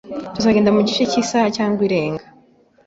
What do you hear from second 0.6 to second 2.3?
mugice cyisaha cyangwa irenga.